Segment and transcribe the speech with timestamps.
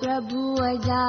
[0.00, 0.56] प्रभु
[0.86, 1.04] जा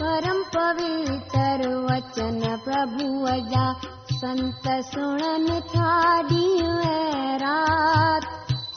[0.00, 3.06] परम पवित्र वचन प्रभु
[3.50, 3.66] जा
[4.12, 5.90] संत सुणन था
[6.20, 8.24] ॾींहुं ऐं रात।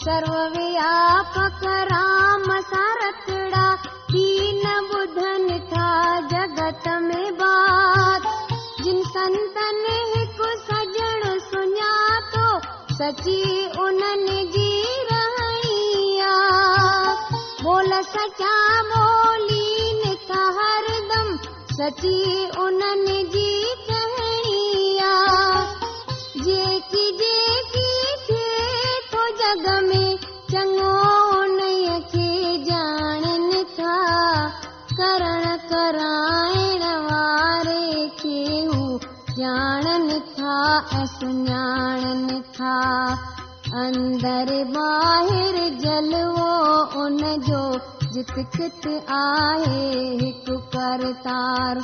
[0.06, 3.68] सर्वव्यापक राम सारतड़ा
[4.12, 5.90] ही न ॿुधनि था
[6.34, 8.22] जगत में बात।
[8.82, 10.05] जिन संतन हिकु सजण सुञातो
[12.98, 13.40] سچي
[13.84, 14.68] انهن جي
[15.16, 16.28] آهي
[17.64, 18.52] بول سچا
[20.30, 21.34] ٿا هردم
[21.80, 22.22] سچي
[22.66, 23.52] انهن جي
[23.98, 24.62] آهي
[26.46, 27.92] جيڪي جيڪي
[29.12, 30.05] ٿو جڳ ۾
[39.96, 42.80] ۽ سڃاڻن ٿا
[43.82, 44.50] اندر
[47.04, 47.62] ان جو
[48.16, 48.88] جت ڪت
[49.20, 49.86] آهي
[50.24, 51.82] هڪ ڪرتار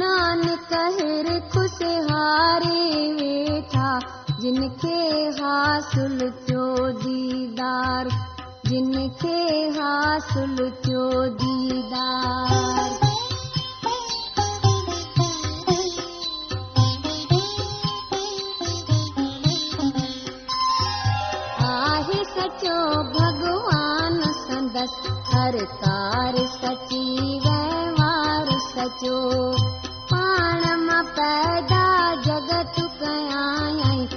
[0.00, 2.82] نانڪ هر کشهاري
[3.20, 3.92] ويٺا
[4.40, 4.98] جن کي
[5.40, 6.68] حاصل ٿيو
[7.04, 8.12] ديدار.
[8.68, 8.92] جن
[9.22, 9.40] کي
[9.80, 11.08] حاصل ٿيو
[11.40, 13.03] ديدار
[23.16, 25.02] भगवान संदस
[25.34, 29.52] हर कार सची व्यवहार सचो।
[29.88, 30.62] पाण
[31.02, 34.13] पैदा जगत कयाई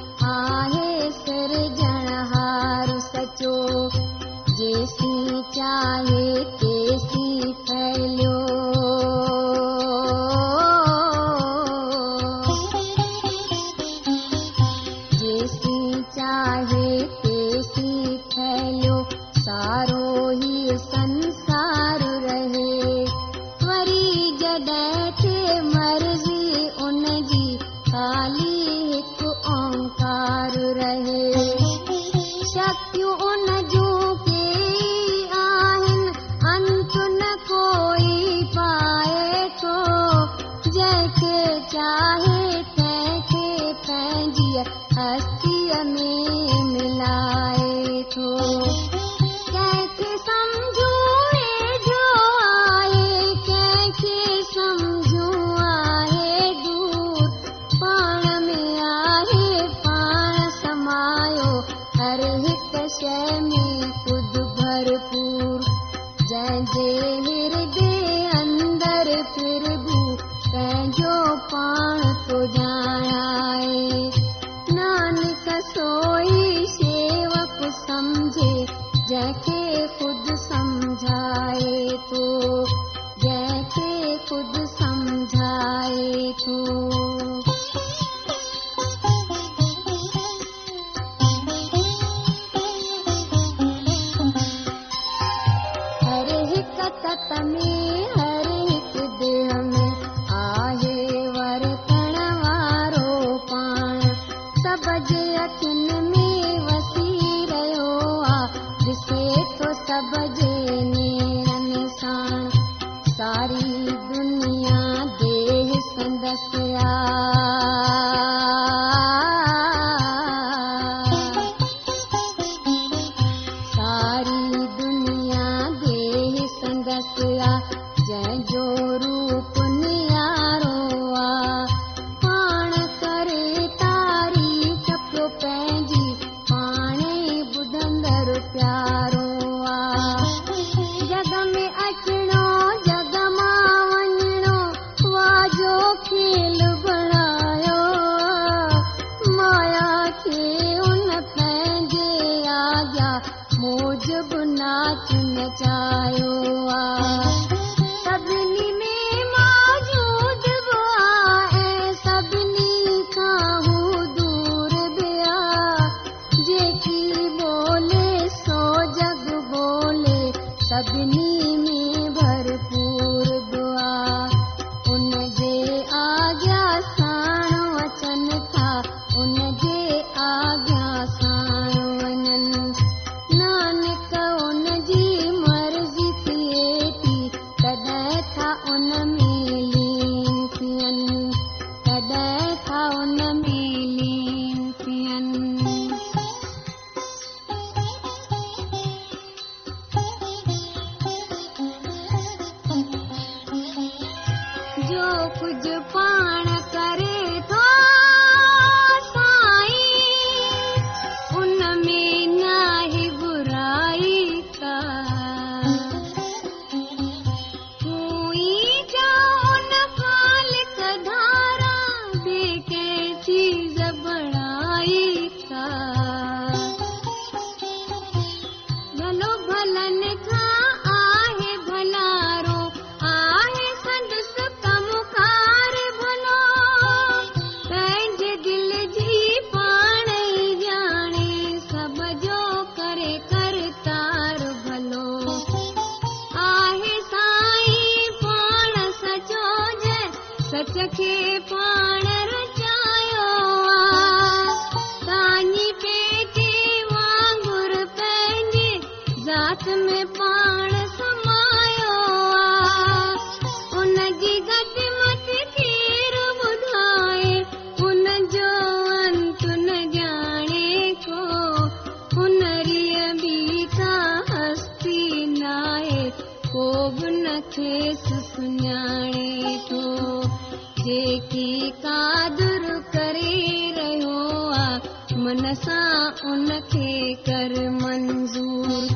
[285.54, 288.88] سان ان کي ڪر منظور.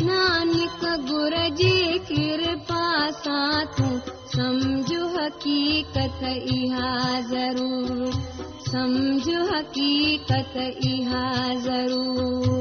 [0.00, 4.00] نانڪ گر جي ڪرپا سان تون
[4.36, 8.10] سمجهو حقيقت اها ضرور.
[8.70, 12.52] سمجهو حقيقت اها ضرور.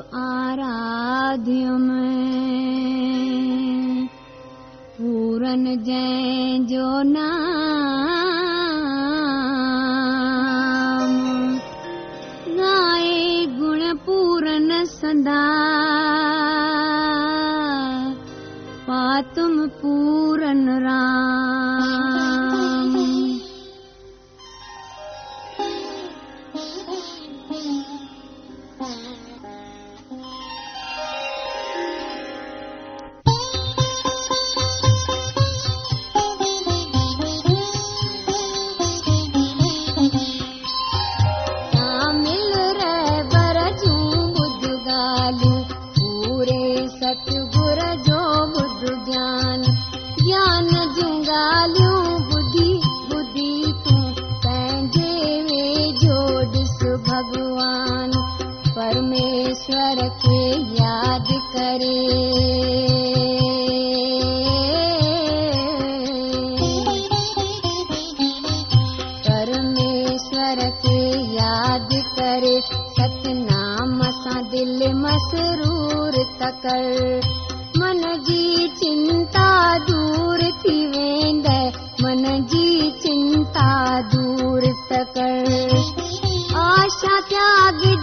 [0.00, 1.64] आराध्य
[4.98, 7.02] पूरन जंहिंजो
[12.56, 15.59] नाए गुण पूरन सदा।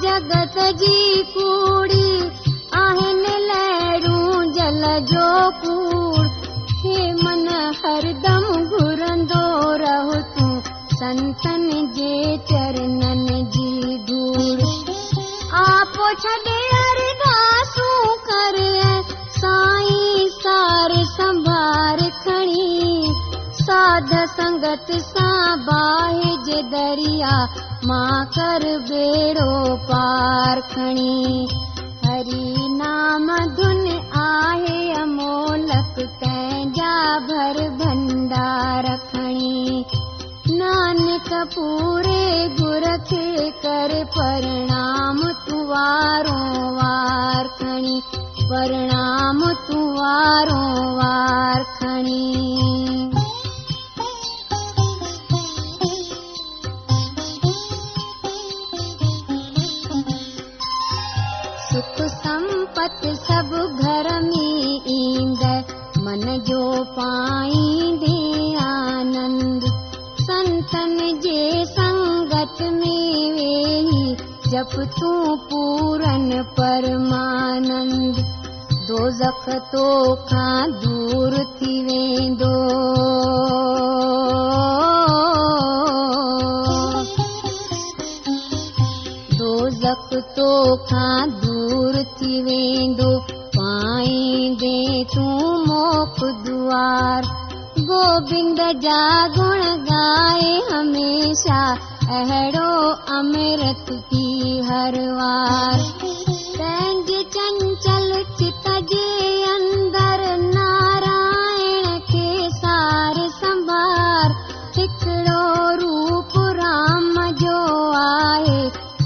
[0.04, 0.98] جگت جي
[1.34, 2.10] ڪوڙي
[2.80, 5.30] آهن لهرون جل جو
[5.63, 6.25] ڪوڙ.
[6.84, 7.48] هي من
[7.82, 9.46] هردم گهرندو
[9.84, 10.54] رهو تون.
[11.00, 12.13] سنتن جي
[12.50, 13.25] چرڻن
[13.56, 13.68] جي
[15.60, 18.58] آپو ڇڏي ارداسون ڪر
[19.38, 23.13] سائين سار سنڀار کڻي.
[23.62, 27.38] ساڌ سنگت سان باهه جي دريا
[27.88, 31.48] मां कर बेड़ो पार खणी।
[32.06, 33.86] हरी नाम धुन
[34.22, 39.86] आहे अमोलक कंहिंजा भर भंडार खणी।
[40.51, 42.25] नानक पूरे
[42.62, 46.39] गुर खे कर प्रणाम तूं वारो
[46.75, 48.01] वार खणी।
[48.50, 50.50] प्रणाम तूं वार
[51.63, 52.47] खणी
[66.48, 66.62] جو
[66.96, 69.63] پائيندي آنند
[70.27, 71.43] سنتن جي
[71.75, 72.96] سنگت ۾
[73.38, 74.15] ويهي
[74.51, 78.19] جپ تون پورن پرمانند.
[78.88, 79.88] دوزک تو
[80.29, 82.53] کان دور ٿي ويندو.
[89.39, 90.51] دوزک تو
[90.91, 93.12] کان دور ٿي ويندو
[99.36, 101.63] تون ڳائي هميشه
[102.17, 102.74] اهڙو
[103.17, 104.25] امرت پي
[104.69, 105.79] هر وار.
[106.57, 108.09] پنهنجي چنچل
[108.39, 109.09] چت جي
[109.55, 110.24] اندر
[110.55, 112.29] نارائڻ کي
[112.62, 114.29] سار سنڀار
[114.77, 115.43] هڪڙو
[115.81, 117.59] روپ رام جو
[118.03, 118.62] آهي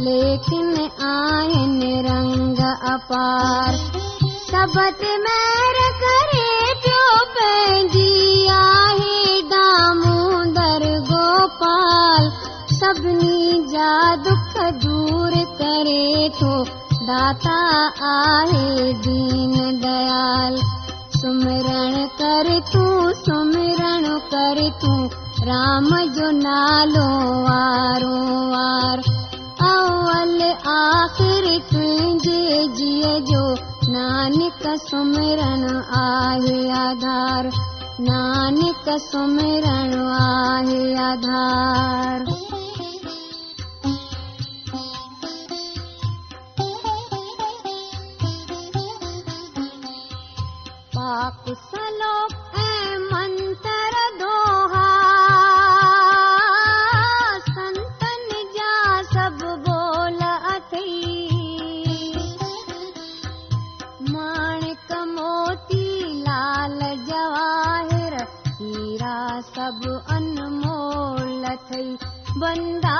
[0.05, 0.73] ليڪن
[1.09, 2.63] آهن رنگ
[2.95, 3.81] اپار
[4.51, 6.47] سبت مهر ڪري
[6.85, 7.03] پيو
[7.35, 12.27] پنهنجي آهي دامودر گوپال.
[12.79, 13.93] سڀني جا
[14.25, 16.51] دک دور ڪري ٿو
[17.11, 17.55] داتا
[18.09, 19.55] آهي دين
[19.85, 20.59] ديال.
[21.21, 25.09] سمرڻ ڪر تون سمرڻ ڪر تون
[25.47, 27.09] رام جو نالو
[27.49, 28.21] وارو
[28.53, 29.09] وار.
[29.73, 30.39] اول
[30.77, 37.49] آخر تنهنجي جيءَ جو नानक सुमिरण आहे आधार
[37.99, 42.25] नानक सुमिरण आहे आधार.
[50.95, 52.40] पाक सलोक
[72.41, 72.97] ಬಂದಾ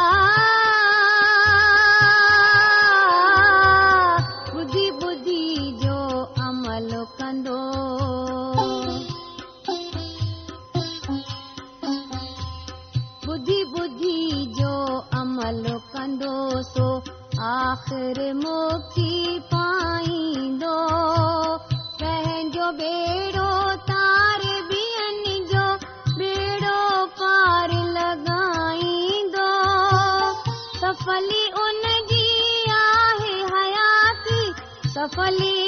[35.22, 35.61] Polly.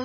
[0.00, 0.04] उधार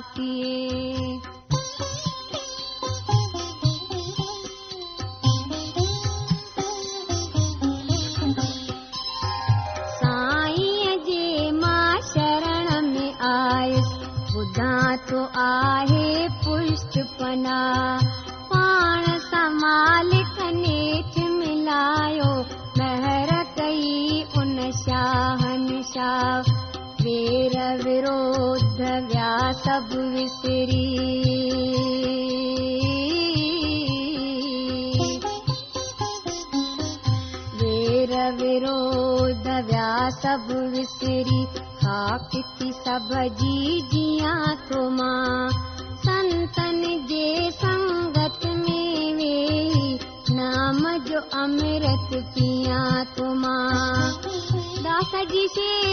[40.09, 41.47] सभु विसरी
[41.85, 45.49] हा किथी सभ जी जियां थो मां।
[45.97, 49.99] संतन जे संगत में वेही
[50.31, 54.11] नाम जो अमृत पियां थो मां।
[54.83, 55.86] दास जी सेवा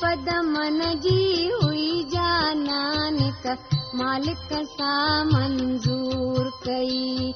[0.00, 3.46] پد من جي هئي جا نانڪ
[3.94, 7.32] مالڪ سان منظور ڪئي.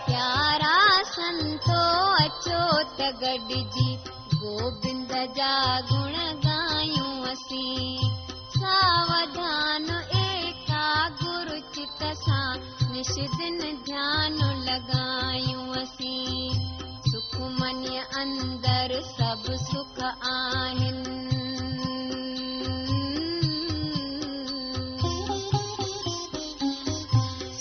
[0.06, 0.80] پيارا
[1.16, 1.84] سنتو
[2.24, 2.64] اچو
[2.98, 3.96] ته گڏجي
[4.42, 6.16] گوبند جا گڻ
[8.60, 9.90] ساوڌان
[10.20, 10.88] ايڪا
[11.24, 12.60] گرو چت سان.
[12.92, 15.86] نش دن ڌيان لڳايون
[17.60, 21.04] مني اندر سڀ سک آهن.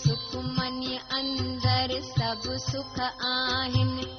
[0.02, 4.09] سک مني اندر سڀ سک آهن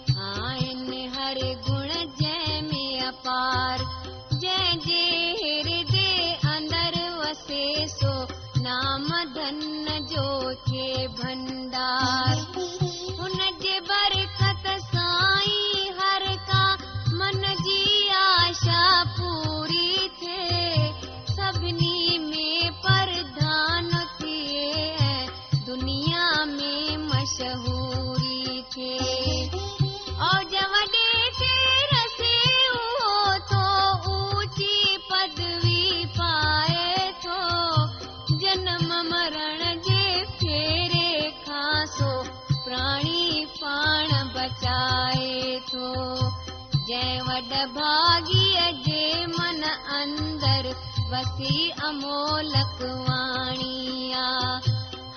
[51.22, 54.30] वसी अमोलक वाणी आ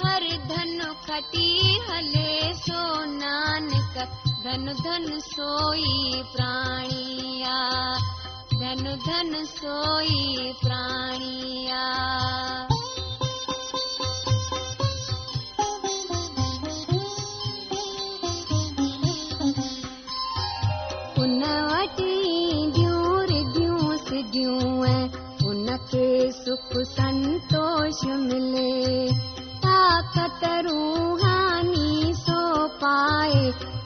[0.01, 3.97] हर धन खटी हले सो नानक
[4.45, 7.57] धन धन सोई प्राणिया।
[8.61, 11.83] धन धन सोई प्राणिया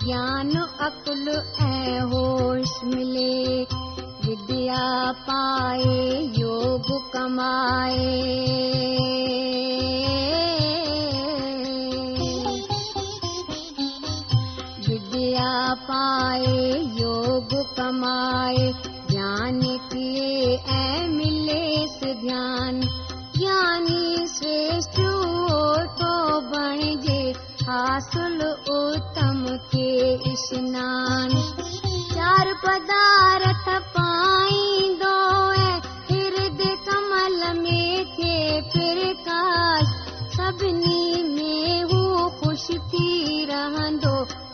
[0.09, 1.27] گيان عقل
[1.65, 1.67] ۽
[2.13, 3.67] هوش ملي.
[4.25, 9.18] وديا پائي يوگ ڪمائي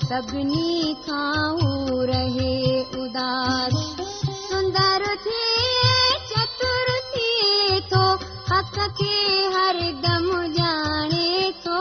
[0.09, 2.57] سڀني کان هو رهي
[3.03, 3.77] اداس.
[4.49, 5.53] سندر ٿئي
[6.31, 8.03] چتر ٿئي ٿو
[8.51, 9.17] حق کي
[9.55, 11.31] هردم ڄاڻي
[11.65, 11.81] ٿو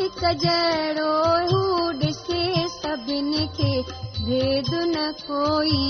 [0.00, 1.14] هڪ جهڙو
[1.52, 1.62] هو
[2.02, 2.44] ڏسي
[2.76, 3.72] سڀني کي
[4.26, 5.82] ڀيد نه ڪوئي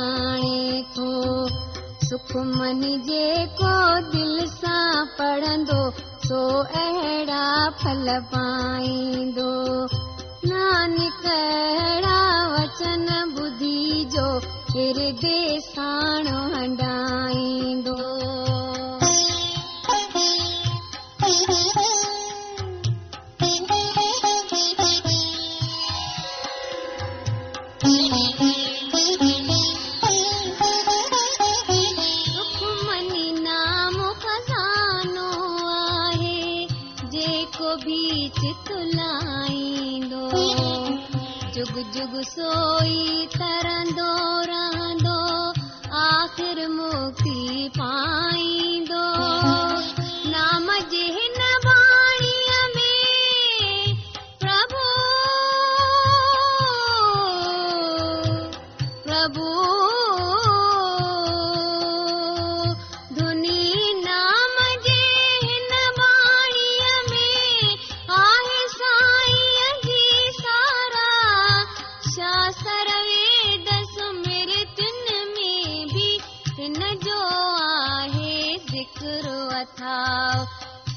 [0.00, 1.10] آڻي ٿو
[2.08, 3.74] سک من جيڪو
[4.12, 5.80] دل سان پڙهندو
[6.28, 6.44] سو
[6.84, 7.48] اهڙا
[7.82, 9.50] ڦل پائيندو
[10.70, 12.18] نانڪ اهڙا
[12.52, 14.26] وچن ٻڌي جو
[14.74, 15.40] هردي
[15.74, 17.96] ساڻ هنڊائيندو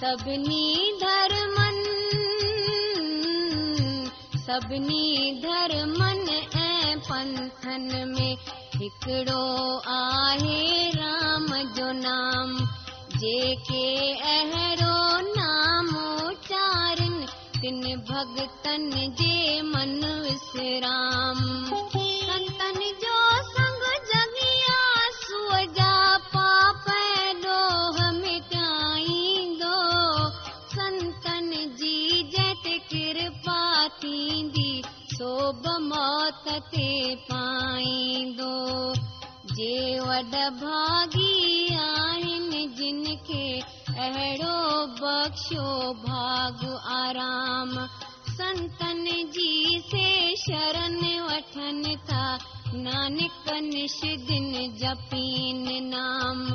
[0.04, 0.64] سڀني
[1.02, 1.78] ڌرمن
[4.46, 5.06] سڀني
[5.44, 6.20] ڌرمن
[6.64, 7.86] ۽ پنٿن
[8.16, 8.26] ۾
[8.80, 9.46] هڪڙو
[9.94, 12.52] آهي رام جو نام.
[13.22, 13.88] جيڪي
[14.34, 15.00] اهڙو
[15.38, 17.16] نام اچارن
[17.62, 18.90] تن ڀگتن
[19.22, 21.73] جي من وسرام
[36.14, 36.88] मौत ते
[37.28, 38.56] पाईंदो
[39.52, 43.46] जे वॾ भागी आहिनि जिन खे
[44.04, 44.58] अहिड़ो
[45.00, 45.66] बख़्शो
[46.04, 46.62] भाग
[46.98, 47.72] आराम।
[48.30, 49.04] संतन
[49.38, 50.06] जी से
[50.44, 51.00] शरण
[51.30, 52.26] वठनि था
[52.86, 54.00] नानक निश
[54.30, 56.46] दिन जपीन नाम।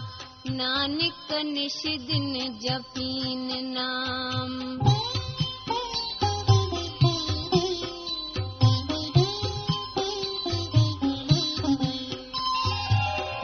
[0.61, 4.53] नानक निश दिन जपीन नाम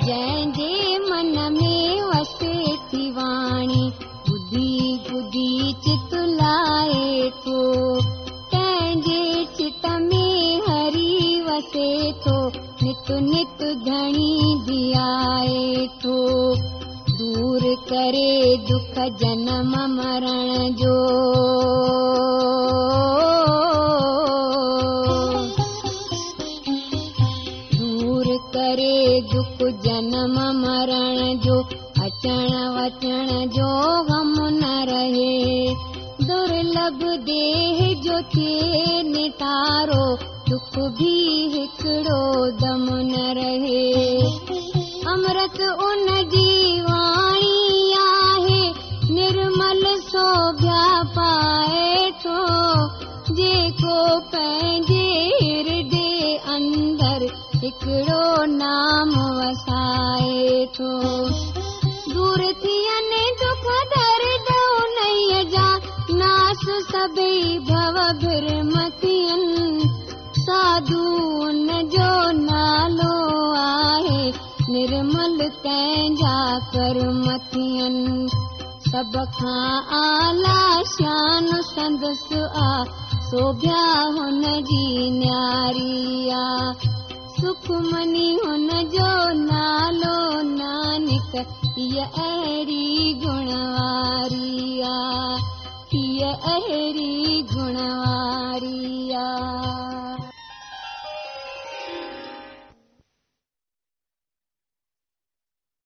[0.06, 1.76] جنهن جي من ۾
[2.08, 3.84] وسي ٿي واڻي
[4.26, 6.92] ٻڌي ٻڌي چت لاءِ
[7.44, 7.62] ٿو.
[8.50, 10.26] تنهن جي چت ۾
[10.68, 12.36] هري وسي ٿو
[12.82, 16.18] نت نت ڌڻي ڌيائي ٿو.
[17.18, 20.98] دور ڪري دک جنم مرڻ جو
[66.20, 66.60] नास
[70.38, 71.04] साधू
[71.44, 73.14] उन जो नालो
[73.54, 74.32] आहे
[74.70, 78.28] निर्मल तंहिंजा कर्मथियनि।
[78.90, 82.84] सभ खां आला शान संदसि आ
[83.30, 86.72] सोभ्या हुन जी न्यारी आ
[87.44, 90.18] सुखमनी हुन जो नालो
[90.50, 91.32] नानक
[92.04, 92.86] अहिड़ी
[93.24, 94.94] गुणवारी आ
[95.92, 99.28] हीअ अहिड़ी गुणवारी आ